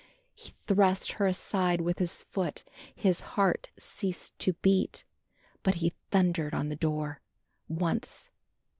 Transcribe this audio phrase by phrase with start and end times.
[0.33, 2.63] He thrust her aside with his foot,
[2.95, 5.05] his heart ceased to beat,
[5.61, 7.21] but he thundered on the door.
[7.69, 8.31] Once.